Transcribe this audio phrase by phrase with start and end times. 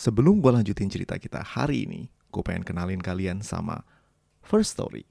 [0.00, 3.84] Sebelum gue lanjutin cerita kita hari ini, gue pengen kenalin kalian sama
[4.40, 5.04] First Story,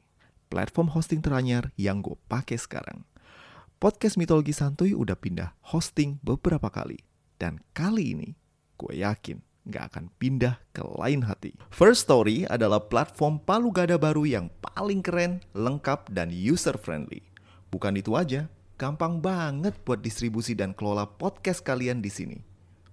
[0.50, 3.06] platform hosting teranyar yang gue pakai sekarang.
[3.78, 6.98] Podcast Mitologi Santuy udah pindah hosting beberapa kali.
[7.38, 8.30] Dan kali ini,
[8.82, 9.38] gue yakin
[9.70, 11.54] gak akan pindah ke lain hati.
[11.70, 17.22] First Story adalah platform palu gada baru yang paling keren, lengkap, dan user-friendly.
[17.70, 22.42] Bukan itu aja, gampang banget buat distribusi dan kelola podcast kalian di sini.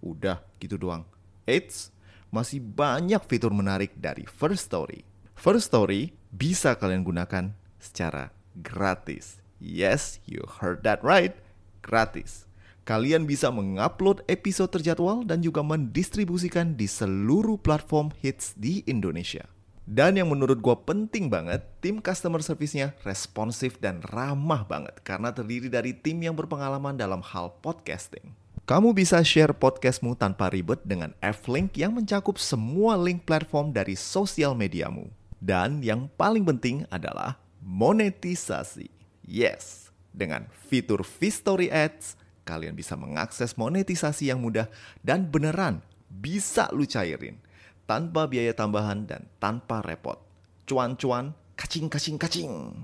[0.05, 1.16] Udah gitu doang.
[1.47, 1.95] Eits,
[2.35, 5.07] masih banyak fitur menarik dari First Story.
[5.39, 9.39] First Story bisa kalian gunakan secara gratis.
[9.63, 11.39] Yes, you heard that right.
[11.87, 12.51] Gratis.
[12.83, 19.47] Kalian bisa mengupload episode terjadwal dan juga mendistribusikan di seluruh platform hits di Indonesia.
[19.87, 25.71] Dan yang menurut gue penting banget, tim customer service-nya responsif dan ramah banget karena terdiri
[25.71, 28.35] dari tim yang berpengalaman dalam hal podcasting.
[28.67, 34.59] Kamu bisa share podcastmu tanpa ribet dengan F-Link yang mencakup semua link platform dari sosial
[34.59, 35.07] mediamu.
[35.39, 38.91] Dan yang paling penting adalah monetisasi.
[39.23, 44.67] Yes, dengan fitur V-Story Ads, kalian bisa mengakses monetisasi yang mudah
[44.99, 45.79] dan beneran
[46.11, 47.39] bisa lu cairin
[47.87, 50.19] tanpa biaya tambahan dan tanpa repot.
[50.67, 52.75] Cuan-cuan, kacing-kacing-kacing.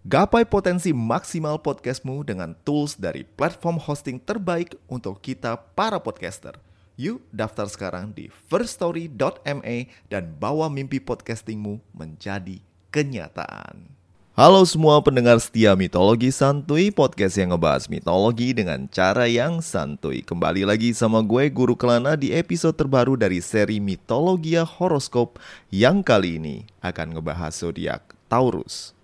[0.00, 6.56] Gapai potensi maksimal podcastmu dengan tools dari platform hosting terbaik untuk kita para podcaster.
[6.96, 13.92] Yuk daftar sekarang di firststory.me dan bawa mimpi podcastingmu menjadi kenyataan.
[14.32, 20.64] Halo semua pendengar setia mitologi santuy Podcast yang ngebahas mitologi dengan cara yang santuy Kembali
[20.64, 25.36] lagi sama gue Guru Kelana di episode terbaru dari seri Mitologia Horoskop
[25.68, 28.96] Yang kali ini akan ngebahas zodiak Taurus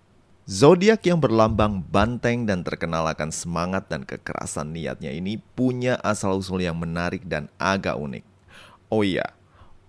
[0.47, 6.79] Zodiak yang berlambang banteng dan terkenal akan semangat dan kekerasan niatnya ini punya asal-usul yang
[6.79, 8.23] menarik dan agak unik.
[8.87, 9.35] Oh iya,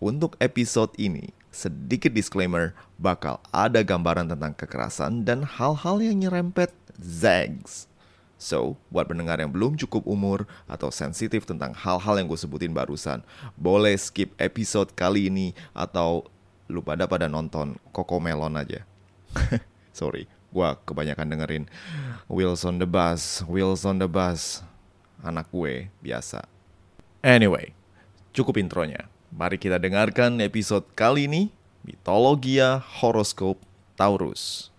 [0.03, 7.87] untuk episode ini, sedikit disclaimer, bakal ada gambaran tentang kekerasan dan hal-hal yang nyerempet zags.
[8.35, 13.23] So, buat pendengar yang belum cukup umur atau sensitif tentang hal-hal yang gue sebutin barusan,
[13.55, 16.27] boleh skip episode kali ini atau
[16.67, 18.83] lu pada nonton Coco Melon aja.
[19.95, 21.65] Sorry, gue kebanyakan dengerin
[22.29, 24.65] Wheels on the Bus, Wheels on the Bus.
[25.21, 26.47] Anak gue biasa.
[27.21, 27.75] Anyway,
[28.31, 29.11] cukup intronya.
[29.29, 31.53] Mari kita dengarkan episode kali ini,
[31.85, 33.61] Mitologia Horoskop
[33.99, 34.73] Taurus.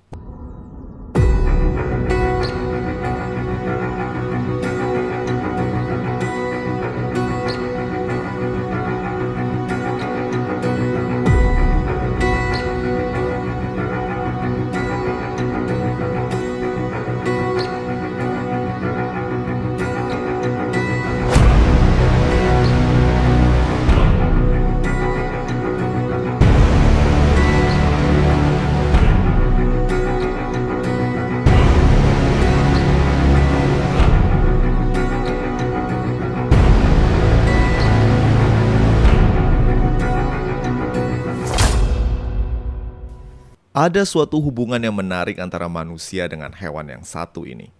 [43.79, 47.71] Ada suatu hubungan yang menarik antara manusia dengan hewan yang satu ini.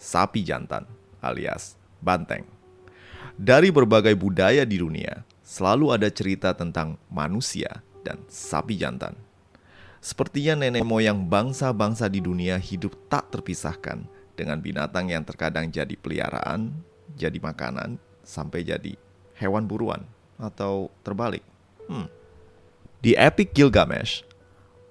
[0.00, 0.88] Sapi jantan
[1.20, 2.48] alias banteng.
[3.36, 9.12] Dari berbagai budaya di dunia, selalu ada cerita tentang manusia dan sapi jantan.
[10.00, 16.72] Sepertinya nenek moyang bangsa-bangsa di dunia hidup tak terpisahkan dengan binatang yang terkadang jadi peliharaan,
[17.12, 18.96] jadi makanan, sampai jadi
[19.36, 20.00] hewan buruan
[20.40, 21.44] atau terbalik.
[21.92, 22.08] Hmm.
[23.04, 24.31] Di Epic Gilgamesh,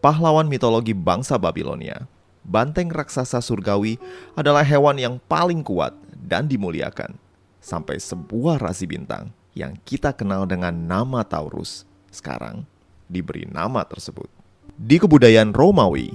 [0.02, 2.10] pahlawan mitologi bangsa Babilonia,
[2.42, 4.02] banteng raksasa surgawi
[4.34, 7.16] adalah hewan yang paling kuat dan dimuliakan.
[7.62, 12.66] Sampai sebuah rasi bintang yang kita kenal dengan nama Taurus sekarang
[13.06, 14.28] diberi nama tersebut.
[14.74, 16.10] Di kebudayaan Romawi,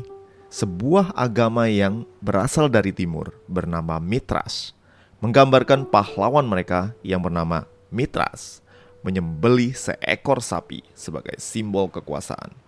[0.51, 4.75] sebuah agama yang berasal dari timur bernama Mitras
[5.23, 7.63] menggambarkan pahlawan mereka yang bernama
[7.95, 8.59] Mitras
[9.07, 12.66] menyembelih seekor sapi sebagai simbol kekuasaan.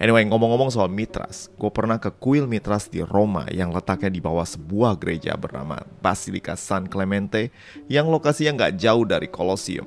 [0.00, 4.46] Anyway, ngomong-ngomong soal Mitras, gue pernah ke kuil Mitras di Roma yang letaknya di bawah
[4.46, 7.54] sebuah gereja bernama Basilica San Clemente
[7.86, 9.86] yang lokasinya nggak jauh dari Colosseum.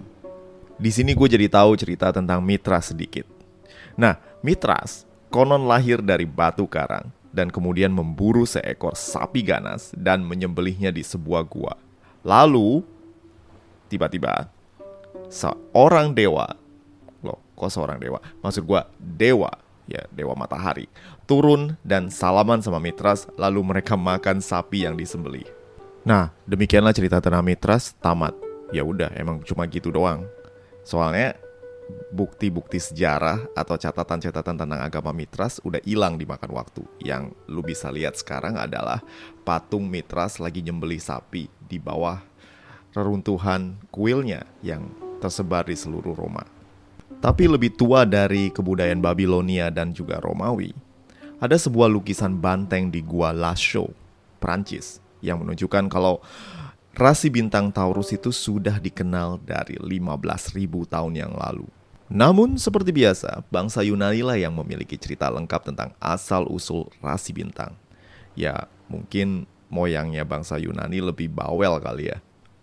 [0.77, 3.25] Di sini gue jadi tahu cerita tentang Mitras sedikit.
[3.97, 10.89] Nah, Mitras konon lahir dari batu karang dan kemudian memburu seekor sapi ganas dan menyembelihnya
[10.89, 11.75] di sebuah gua.
[12.25, 12.81] Lalu,
[13.91, 14.49] tiba-tiba,
[15.29, 16.49] seorang dewa,
[17.21, 18.17] loh kok seorang dewa?
[18.41, 20.85] Maksud gua, dewa ya dewa matahari,
[21.25, 25.47] turun dan salaman sama Mitras, lalu mereka makan sapi yang disembeli.
[26.07, 28.31] Nah, demikianlah cerita tentang Mitras tamat.
[28.71, 30.27] Ya udah, emang cuma gitu doang.
[30.87, 31.35] Soalnya
[32.11, 36.83] bukti-bukti sejarah atau catatan-catatan tentang agama Mitras udah hilang dimakan waktu.
[37.03, 39.03] Yang lu bisa lihat sekarang adalah
[39.43, 42.19] patung Mitras lagi nyembelih sapi di bawah
[42.95, 44.87] reruntuhan kuilnya yang
[45.19, 46.56] tersebar di seluruh Roma.
[47.17, 50.69] Tapi lebih tua dari kebudayaan Babilonia dan juga Romawi,
[51.41, 53.89] ada sebuah lukisan banteng di Gua Lascaux,
[54.37, 56.21] Prancis, yang menunjukkan kalau
[56.93, 61.65] rasi bintang Taurus itu sudah dikenal dari 15.000 tahun yang lalu.
[62.07, 67.75] Namun seperti biasa, bangsa Yunani lah yang memiliki cerita lengkap tentang asal-usul rasi bintang.
[68.37, 72.17] Ya, mungkin moyangnya bangsa Yunani lebih bawel kali ya.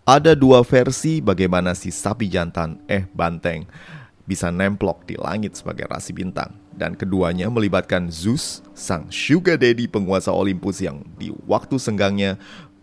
[0.05, 3.65] Ada dua versi bagaimana si sapi jantan, eh banteng,
[4.25, 6.53] bisa nemplok di langit sebagai rasi bintang.
[6.75, 12.35] Dan keduanya melibatkan Zeus, sang sugar daddy penguasa Olympus yang di waktu senggangnya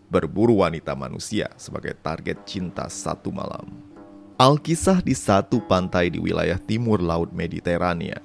[0.09, 3.69] berburu wanita manusia sebagai target cinta satu malam.
[4.41, 8.17] Alkisah di satu pantai di wilayah timur Laut Mediterania.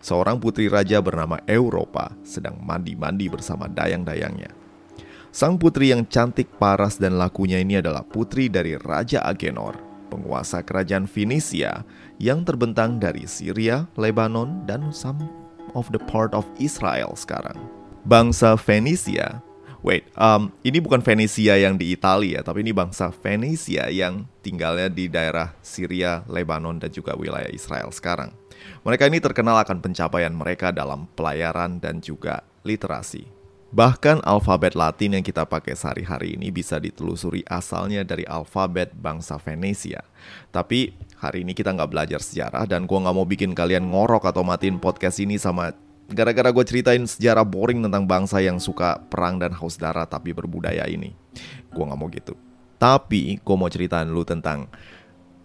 [0.00, 4.56] Seorang putri raja bernama Europa sedang mandi-mandi bersama dayang-dayangnya.
[5.30, 9.78] Sang putri yang cantik, paras, dan lakunya ini adalah putri dari Raja Agenor,
[10.10, 11.86] penguasa kerajaan Finisia
[12.18, 15.22] yang terbentang dari Syria, Lebanon, dan some
[15.78, 17.56] of the part of Israel sekarang.
[18.02, 19.38] Bangsa Fenisia
[19.80, 25.08] Wait, um, ini bukan Venesia yang di Italia, tapi ini bangsa Venesia yang tinggalnya di
[25.08, 28.28] daerah Syria, Lebanon, dan juga wilayah Israel sekarang.
[28.84, 33.39] Mereka ini terkenal akan pencapaian mereka dalam pelayaran dan juga literasi.
[33.70, 40.02] Bahkan alfabet Latin yang kita pakai sehari-hari ini bisa ditelusuri asalnya dari alfabet bangsa Venesia.
[40.50, 40.90] Tapi
[41.22, 44.82] hari ini kita nggak belajar sejarah dan gue nggak mau bikin kalian ngorok atau matiin
[44.82, 45.70] podcast ini sama
[46.10, 50.82] gara-gara gue ceritain sejarah boring tentang bangsa yang suka perang dan haus darah tapi berbudaya
[50.90, 51.14] ini.
[51.70, 52.34] Gue gak mau gitu.
[52.82, 54.66] Tapi gue mau ceritain lu tentang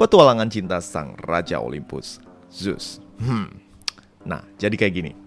[0.01, 2.17] petualangan cinta sang Raja Olympus,
[2.49, 2.97] Zeus.
[3.21, 3.61] Hmm.
[4.25, 5.24] Nah, jadi kayak gini.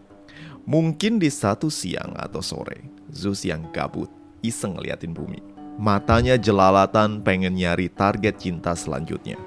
[0.68, 4.12] Mungkin di satu siang atau sore, Zeus yang gabut
[4.44, 5.40] iseng ngeliatin bumi.
[5.80, 9.40] Matanya jelalatan pengen nyari target cinta selanjutnya.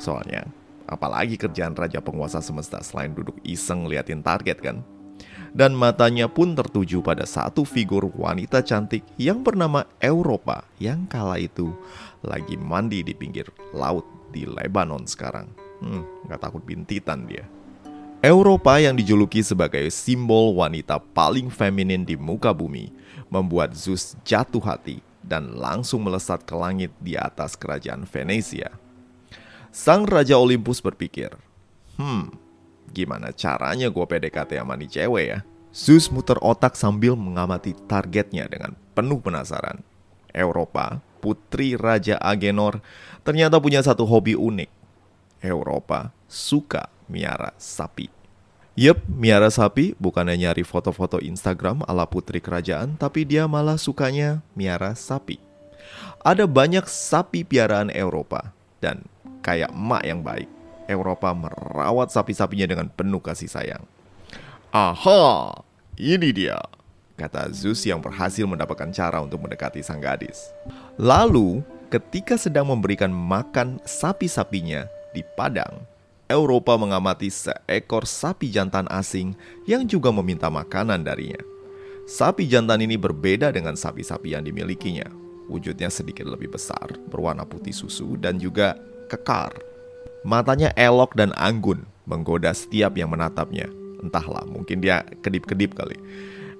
[0.00, 0.48] Soalnya,
[0.88, 4.80] apalagi kerjaan Raja Penguasa Semesta selain duduk iseng ngeliatin target kan?
[5.56, 11.72] dan matanya pun tertuju pada satu figur wanita cantik yang bernama Europa yang kala itu
[12.20, 15.48] lagi mandi di pinggir laut di Lebanon sekarang.
[15.80, 17.48] Hmm, gak takut bintitan dia.
[18.26, 22.90] Europa yang dijuluki sebagai simbol wanita paling feminin di muka bumi
[23.30, 28.74] membuat Zeus jatuh hati dan langsung melesat ke langit di atas kerajaan Venesia.
[29.70, 31.38] Sang Raja Olympus berpikir,
[32.02, 32.34] hmm,
[32.90, 35.38] Gimana caranya gue PDKT sama nih cewek ya?
[35.70, 39.86] Zeus muter otak sambil mengamati targetnya dengan penuh penasaran.
[40.34, 42.82] Eropa, putri Raja Agenor,
[43.22, 44.70] ternyata punya satu hobi unik.
[45.46, 48.15] Eropa suka miara sapi.
[48.76, 54.92] Yep, miara sapi bukannya nyari foto-foto Instagram ala putri kerajaan, tapi dia malah sukanya miara
[54.92, 55.40] sapi.
[56.20, 58.52] Ada banyak sapi piaraan Eropa,
[58.84, 59.00] dan
[59.40, 60.44] kayak emak yang baik,
[60.92, 63.80] Eropa merawat sapi-sapinya dengan penuh kasih sayang.
[64.76, 65.56] Aha,
[65.96, 66.60] ini dia,
[67.16, 70.52] kata Zeus yang berhasil mendapatkan cara untuk mendekati sang gadis.
[71.00, 74.84] Lalu, ketika sedang memberikan makan sapi-sapinya
[75.16, 75.80] di padang,
[76.26, 81.38] Eropa mengamati seekor sapi jantan asing yang juga meminta makanan darinya.
[82.06, 85.06] Sapi jantan ini berbeda dengan sapi-sapi yang dimilikinya.
[85.46, 88.74] Wujudnya sedikit lebih besar, berwarna putih susu, dan juga
[89.06, 89.54] kekar
[90.26, 93.70] Matanya elok dan anggun, menggoda setiap yang menatapnya.
[94.02, 95.94] Entahlah, mungkin dia kedip-kedip kali.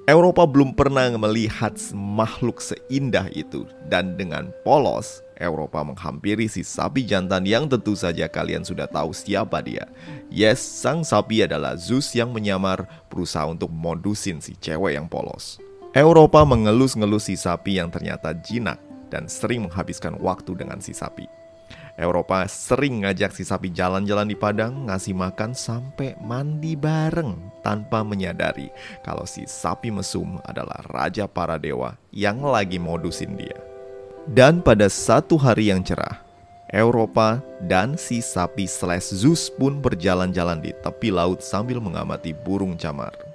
[0.06, 7.42] Eropa belum pernah melihat makhluk seindah itu dan dengan polos Eropa menghampiri si sapi jantan
[7.42, 9.90] yang tentu saja kalian sudah tahu siapa dia.
[10.30, 15.58] Yes, sang sapi adalah Zeus yang menyamar berusaha untuk modusin si cewek yang polos.
[15.90, 18.78] Eropa mengelus-ngelus si sapi yang ternyata jinak
[19.10, 21.26] dan sering menghabiskan waktu dengan si sapi.
[21.96, 28.68] Eropa sering ngajak si sapi jalan-jalan di padang, ngasih makan sampai mandi bareng tanpa menyadari
[29.00, 33.56] kalau si sapi mesum adalah raja para dewa yang lagi modusin dia.
[34.28, 36.20] Dan pada satu hari yang cerah,
[36.68, 43.25] Eropa dan si sapi slash Zeus pun berjalan-jalan di tepi laut sambil mengamati burung camar.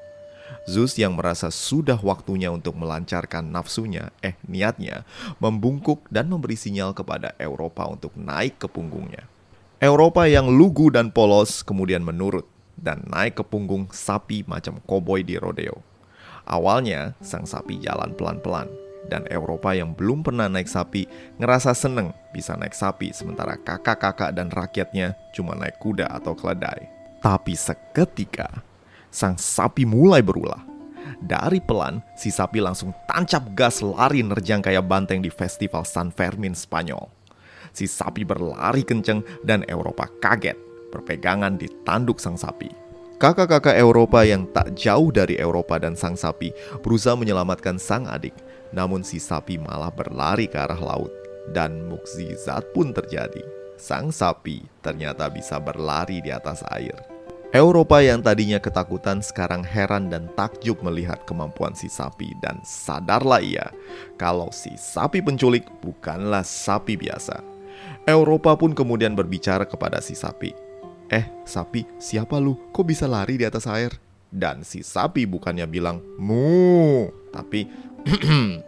[0.69, 5.09] Zeus yang merasa sudah waktunya untuk melancarkan nafsunya, eh niatnya,
[5.41, 9.25] membungkuk dan memberi sinyal kepada Eropa untuk naik ke punggungnya.
[9.81, 12.45] Eropa yang lugu dan polos kemudian menurut
[12.77, 15.81] dan naik ke punggung sapi macam koboi di rodeo.
[16.45, 18.69] Awalnya, sang sapi jalan pelan-pelan,
[19.09, 21.09] dan Eropa yang belum pernah naik sapi
[21.41, 26.89] ngerasa seneng bisa naik sapi sementara kakak-kakak dan rakyatnya cuma naik kuda atau keledai.
[27.21, 28.49] Tapi seketika,
[29.11, 30.63] sang sapi mulai berulah.
[31.21, 36.57] Dari pelan, si sapi langsung tancap gas lari nerjang kayak banteng di festival San Fermin
[36.57, 37.05] Spanyol.
[37.75, 40.57] Si sapi berlari kenceng dan Eropa kaget
[40.89, 42.67] berpegangan di tanduk sang sapi.
[43.21, 46.49] Kakak-kakak Eropa yang tak jauh dari Eropa dan sang sapi
[46.81, 48.33] berusaha menyelamatkan sang adik
[48.73, 51.11] namun si sapi malah berlari ke arah laut
[51.51, 53.43] dan mukjizat pun terjadi.
[53.75, 56.95] Sang sapi ternyata bisa berlari di atas air.
[57.51, 63.67] Eropa yang tadinya ketakutan sekarang heran dan takjub melihat kemampuan si sapi dan sadarlah ia
[64.15, 67.43] kalau si sapi penculik bukanlah sapi biasa.
[68.07, 70.55] Eropa pun kemudian berbicara kepada si sapi.
[71.11, 72.55] Eh, sapi, siapa lu?
[72.71, 73.91] Kok bisa lari di atas air?
[74.31, 77.67] Dan si sapi bukannya bilang mu, tapi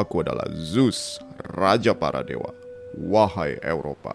[0.00, 1.18] Aku adalah Zeus,
[1.56, 2.52] raja para dewa.
[3.00, 4.14] Wahai Eropa,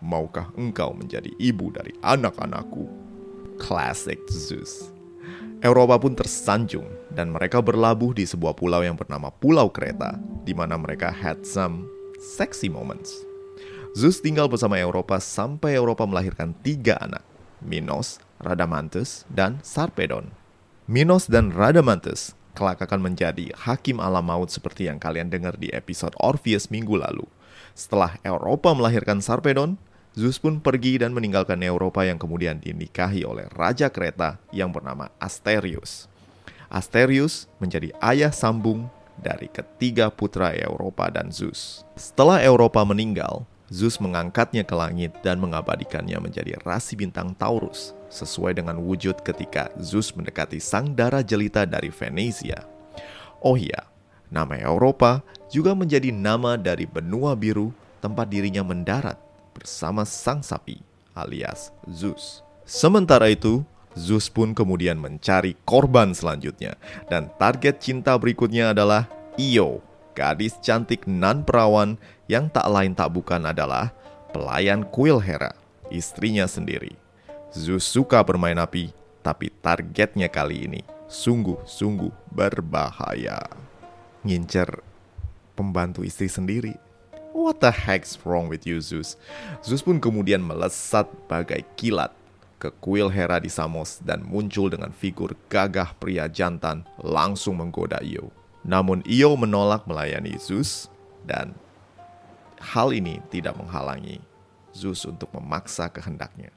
[0.00, 3.11] maukah engkau menjadi ibu dari anak-anakku?
[3.62, 4.90] Classic Zeus.
[5.62, 10.74] Eropa pun tersanjung dan mereka berlabuh di sebuah pulau yang bernama Pulau Kreta, di mana
[10.74, 11.86] mereka had some
[12.18, 13.22] sexy moments.
[13.94, 17.22] Zeus tinggal bersama Eropa sampai Eropa melahirkan tiga anak,
[17.62, 20.34] Minos, Radamanthus, dan Sarpedon.
[20.90, 26.12] Minos dan Radamanthus kelak akan menjadi hakim alam maut seperti yang kalian dengar di episode
[26.18, 27.24] Orpheus minggu lalu.
[27.78, 29.78] Setelah Eropa melahirkan Sarpedon,
[30.12, 36.04] Zeus pun pergi dan meninggalkan Eropa yang kemudian dinikahi oleh Raja Kreta yang bernama Asterius.
[36.68, 41.80] Asterius menjadi ayah sambung dari ketiga putra Eropa dan Zeus.
[41.96, 48.84] Setelah Eropa meninggal, Zeus mengangkatnya ke langit dan mengabadikannya menjadi rasi bintang Taurus, sesuai dengan
[48.84, 52.68] wujud ketika Zeus mendekati sang darah jelita dari Venesia.
[53.40, 53.88] Oh iya,
[54.28, 57.72] nama Eropa juga menjadi nama dari benua biru
[58.04, 60.80] tempat dirinya mendarat bersama sang sapi
[61.12, 62.40] alias Zeus.
[62.64, 66.80] Sementara itu, Zeus pun kemudian mencari korban selanjutnya
[67.12, 71.96] dan target cinta berikutnya adalah Io gadis cantik nan perawan
[72.28, 73.92] yang tak lain tak bukan adalah
[74.32, 75.52] pelayan kuil Hera,
[75.92, 76.96] istrinya sendiri.
[77.52, 80.80] Zeus suka bermain api, tapi targetnya kali ini
[81.12, 83.44] sungguh-sungguh berbahaya.
[84.24, 84.80] Ngincer
[85.52, 86.72] pembantu istri sendiri.
[87.32, 89.16] What the heck's wrong with you, Zeus?
[89.64, 92.12] Zeus pun kemudian melesat bagai kilat
[92.60, 98.28] ke kuil Hera di Samos dan muncul dengan figur gagah pria jantan langsung menggoda Io.
[98.68, 100.92] Namun Io menolak melayani Zeus
[101.24, 101.56] dan
[102.60, 104.20] hal ini tidak menghalangi
[104.76, 106.52] Zeus untuk memaksa kehendaknya.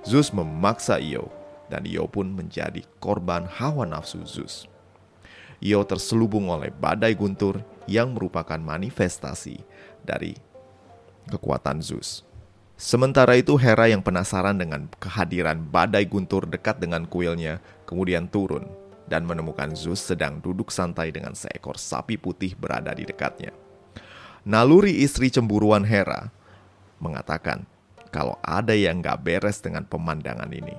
[0.00, 1.28] Zeus memaksa Io
[1.68, 4.64] dan Io pun menjadi korban hawa nafsu Zeus.
[5.60, 9.60] Io terselubung oleh badai guntur yang merupakan manifestasi
[10.04, 10.36] dari
[11.30, 12.26] kekuatan Zeus.
[12.80, 18.64] Sementara itu Hera yang penasaran dengan kehadiran badai guntur dekat dengan kuilnya kemudian turun
[19.04, 23.52] dan menemukan Zeus sedang duduk santai dengan seekor sapi putih berada di dekatnya.
[24.48, 26.32] Naluri istri cemburuan Hera
[26.96, 27.68] mengatakan
[28.08, 30.72] kalau ada yang gak beres dengan pemandangan ini.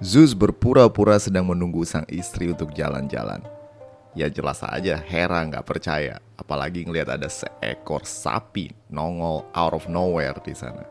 [0.00, 3.55] Zeus berpura-pura sedang menunggu sang istri untuk jalan-jalan.
[4.16, 10.40] Ya jelas aja Hera nggak percaya, apalagi ngelihat ada seekor sapi nongol out of nowhere
[10.40, 10.88] di sana.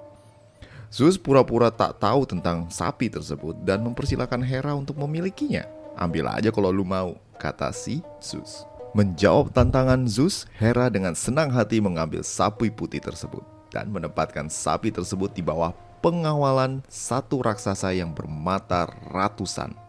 [0.93, 5.65] Zeus pura-pura tak tahu tentang sapi tersebut dan mempersilahkan Hera untuk memilikinya.
[5.97, 8.61] Ambil aja kalau lu mau, kata si Zeus.
[8.93, 13.41] Menjawab tantangan Zeus, Hera dengan senang hati mengambil sapi putih tersebut
[13.73, 15.73] dan menempatkan sapi tersebut di bawah
[16.05, 19.84] pengawalan satu raksasa yang bermata ratusan.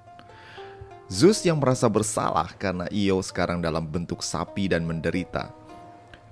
[1.06, 5.54] Zeus yang merasa bersalah karena Io sekarang dalam bentuk sapi dan menderita.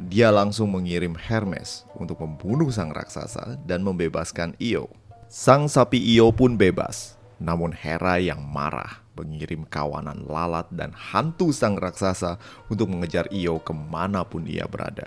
[0.02, 4.90] Dia langsung mengirim Hermes untuk membunuh sang raksasa dan membebaskan Io.
[5.31, 11.78] Sang sapi Io pun bebas, namun Hera yang marah mengirim kawanan lalat dan hantu sang
[11.78, 15.07] raksasa untuk mengejar Io ke mana pun ia berada.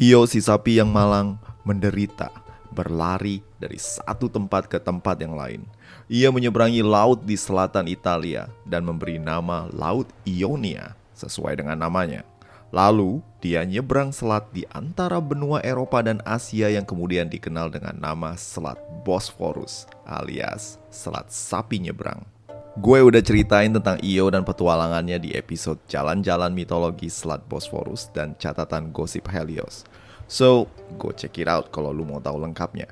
[0.00, 2.43] Io si sapi yang malang menderita
[2.74, 5.62] berlari dari satu tempat ke tempat yang lain.
[6.10, 12.26] Ia menyeberangi laut di selatan Italia dan memberi nama Laut Ionia sesuai dengan namanya.
[12.74, 18.34] Lalu, dia nyebrang selat di antara benua Eropa dan Asia yang kemudian dikenal dengan nama
[18.34, 22.26] Selat Bosphorus alias Selat Sapi Nyebrang.
[22.74, 28.90] Gue udah ceritain tentang Io dan petualangannya di episode Jalan-Jalan Mitologi Selat Bosphorus dan catatan
[28.90, 29.86] gosip Helios.
[30.24, 30.66] So,
[30.96, 32.88] go check it out kalau lu mau tahu lengkapnya.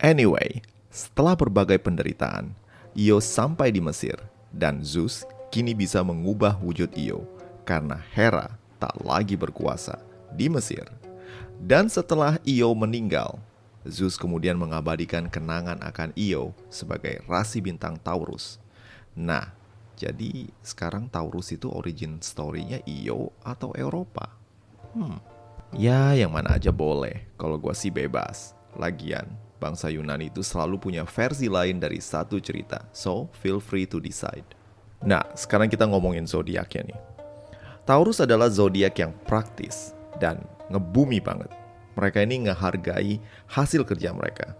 [0.00, 2.56] Anyway, setelah berbagai penderitaan,
[2.98, 4.18] Io sampai di Mesir
[4.50, 5.22] dan Zeus
[5.54, 7.22] kini bisa mengubah wujud Io
[7.62, 10.00] karena Hera tak lagi berkuasa
[10.34, 10.88] di Mesir.
[11.60, 13.38] Dan setelah Io meninggal,
[13.84, 18.58] Zeus kemudian mengabadikan kenangan akan Io sebagai rasi bintang Taurus.
[19.12, 19.52] Nah,
[20.00, 24.32] jadi sekarang Taurus itu origin story-nya Io atau Eropa?
[24.96, 25.20] Hmm,
[25.74, 28.54] ya yang mana aja boleh, kalau gue sih bebas.
[28.78, 29.26] Lagian,
[29.58, 34.46] bangsa Yunani itu selalu punya versi lain dari satu cerita, so feel free to decide.
[35.00, 37.00] Nah, sekarang kita ngomongin zodiaknya nih.
[37.88, 41.48] Taurus adalah zodiak yang praktis dan ngebumi banget.
[41.98, 43.18] Mereka ini ngehargai
[43.50, 44.54] hasil kerja mereka.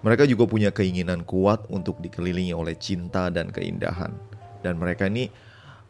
[0.00, 4.16] Mereka juga punya keinginan kuat untuk dikelilingi oleh cinta dan keindahan.
[4.64, 5.28] Dan mereka ini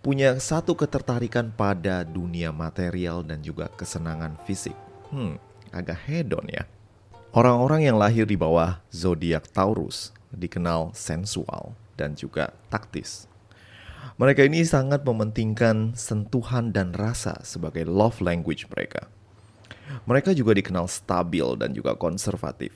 [0.01, 4.77] punya satu ketertarikan pada dunia material dan juga kesenangan fisik.
[5.13, 5.37] Hmm,
[5.73, 6.65] agak hedon ya.
[7.31, 13.29] Orang-orang yang lahir di bawah zodiak Taurus dikenal sensual dan juga taktis.
[14.17, 19.07] Mereka ini sangat mementingkan sentuhan dan rasa sebagai love language mereka.
[20.09, 22.73] Mereka juga dikenal stabil dan juga konservatif,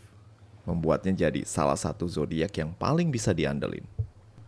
[0.68, 3.86] membuatnya jadi salah satu zodiak yang paling bisa diandelin.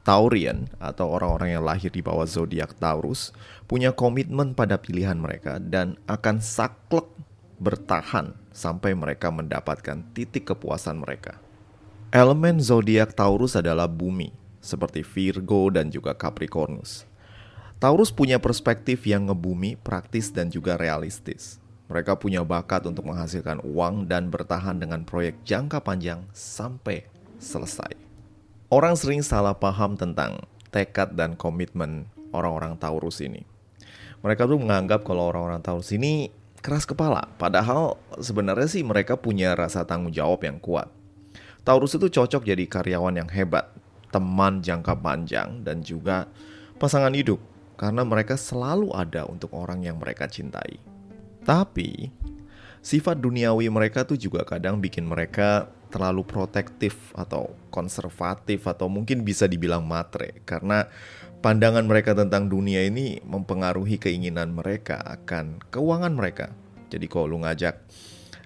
[0.07, 3.35] Taurian atau orang-orang yang lahir di bawah zodiak Taurus
[3.67, 7.11] punya komitmen pada pilihan mereka dan akan saklek
[7.59, 11.43] bertahan sampai mereka mendapatkan titik kepuasan mereka.
[12.15, 14.31] Elemen zodiak Taurus adalah bumi,
[14.63, 17.03] seperti Virgo dan juga Capricornus.
[17.83, 21.59] Taurus punya perspektif yang ngebumi, praktis dan juga realistis.
[21.91, 27.11] Mereka punya bakat untuk menghasilkan uang dan bertahan dengan proyek jangka panjang sampai
[27.43, 28.06] selesai.
[28.77, 33.41] Orang sering salah paham tentang tekad dan komitmen orang-orang Taurus ini.
[34.21, 36.29] Mereka tuh menganggap kalau orang-orang Taurus ini
[36.61, 37.25] keras kepala.
[37.41, 40.93] Padahal sebenarnya sih mereka punya rasa tanggung jawab yang kuat.
[41.65, 43.73] Taurus itu cocok jadi karyawan yang hebat,
[44.13, 46.29] teman jangka panjang, dan juga
[46.77, 47.41] pasangan hidup.
[47.81, 50.77] Karena mereka selalu ada untuk orang yang mereka cintai.
[51.49, 52.13] Tapi,
[52.85, 59.47] sifat duniawi mereka tuh juga kadang bikin mereka terlalu protektif atau konservatif atau mungkin bisa
[59.47, 60.89] dibilang matre karena
[61.41, 66.51] pandangan mereka tentang dunia ini mempengaruhi keinginan mereka akan keuangan mereka.
[66.91, 67.83] Jadi kalau lu ngajak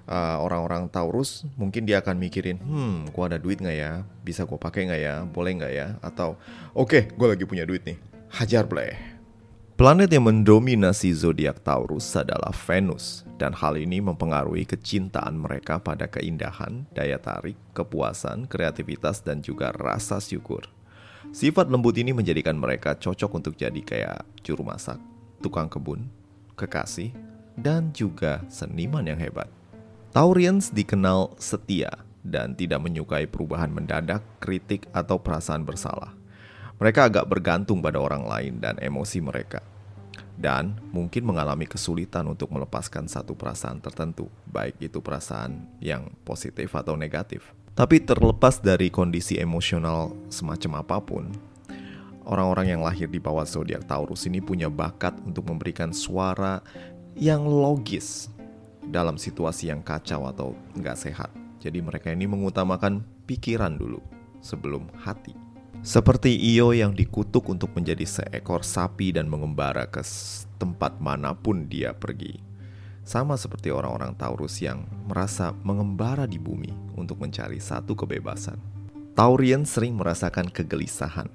[0.09, 3.93] uh, orang-orang Taurus, mungkin dia akan mikirin, hmm, gua ada duit nggak ya?
[4.25, 5.15] Bisa gua pakai nggak ya?
[5.29, 5.89] Boleh nggak ya?
[6.01, 6.37] Atau,
[6.77, 7.97] oke, okay, gue lagi punya duit nih,
[8.37, 9.10] hajar bleh.
[9.81, 16.85] Planet yang mendominasi zodiak Taurus adalah Venus, dan hal ini mempengaruhi kecintaan mereka pada keindahan,
[16.93, 20.69] daya tarik, kepuasan, kreativitas, dan juga rasa syukur.
[21.33, 25.01] Sifat lembut ini menjadikan mereka cocok untuk jadi kayak juru masak,
[25.41, 26.13] tukang kebun,
[26.61, 27.17] kekasih,
[27.57, 29.49] dan juga seniman yang hebat.
[30.13, 31.89] Taurians dikenal setia
[32.21, 36.20] dan tidak menyukai perubahan mendadak, kritik, atau perasaan bersalah.
[36.81, 39.61] Mereka agak bergantung pada orang lain dan emosi mereka.
[40.41, 46.97] Dan mungkin mengalami kesulitan untuk melepaskan satu perasaan tertentu, baik itu perasaan yang positif atau
[46.97, 47.45] negatif.
[47.77, 51.29] Tapi terlepas dari kondisi emosional semacam apa pun,
[52.25, 56.65] orang-orang yang lahir di bawah zodiak Taurus ini punya bakat untuk memberikan suara
[57.13, 58.33] yang logis
[58.89, 61.29] dalam situasi yang kacau atau nggak sehat.
[61.61, 64.01] Jadi mereka ini mengutamakan pikiran dulu
[64.41, 65.50] sebelum hati.
[65.81, 70.05] Seperti Io yang dikutuk untuk menjadi seekor sapi dan mengembara ke
[70.61, 72.37] tempat mana pun dia pergi.
[73.01, 76.69] Sama seperti orang-orang Taurus yang merasa mengembara di bumi
[77.01, 78.61] untuk mencari satu kebebasan.
[79.17, 81.33] Taurian sering merasakan kegelisahan.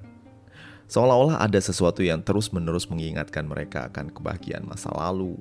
[0.86, 5.34] Seolah-olah ada sesuatu yang terus-menerus mengingatkan mereka akan kebahagiaan masa lalu,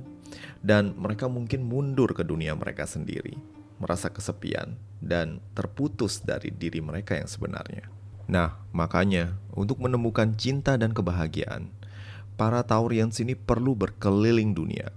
[0.65, 3.37] dan mereka mungkin mundur ke dunia mereka sendiri,
[3.77, 7.94] merasa kesepian, dan terputus dari diri mereka yang sebenarnya.
[8.25, 11.69] Nah, makanya untuk menemukan cinta dan kebahagiaan,
[12.35, 14.89] para Taurians ini perlu berkeliling dunia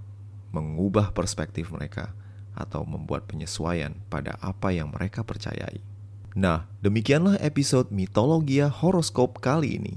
[0.53, 2.13] mengubah perspektif mereka,
[2.59, 5.79] atau membuat penyesuaian pada apa yang mereka percayai.
[6.35, 9.95] Nah, demikianlah episode mitologia horoskop kali ini.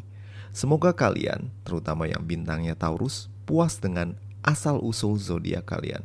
[0.51, 6.03] Semoga kalian, terutama yang bintangnya Taurus, puas dengan asal-usul zodiak kalian.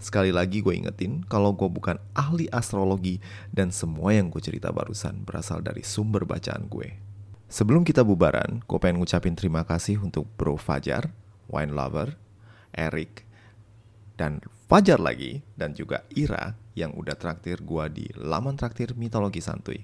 [0.00, 3.20] Sekali lagi gue ingetin kalau gue bukan ahli astrologi
[3.52, 6.96] dan semua yang gue cerita barusan berasal dari sumber bacaan gue.
[7.52, 11.12] Sebelum kita bubaran, gue pengen ngucapin terima kasih untuk Bro Fajar,
[11.52, 12.16] Wine Lover,
[12.72, 13.28] Eric,
[14.16, 19.82] dan Fajar lagi dan juga Ira yang udah traktir gue di laman traktir mitologi santuy.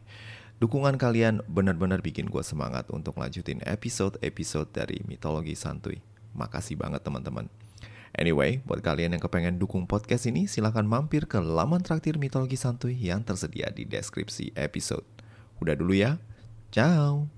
[0.62, 6.00] Dukungan kalian benar-benar bikin gue semangat untuk lanjutin episode-episode dari mitologi santuy.
[6.38, 7.50] Makasih banget teman-teman.
[8.16, 12.96] Anyway, buat kalian yang kepengen dukung podcast ini, silahkan mampir ke laman traktir mitologi santuy
[12.96, 15.04] yang tersedia di deskripsi episode.
[15.60, 16.16] Udah dulu ya,
[16.72, 17.35] ciao!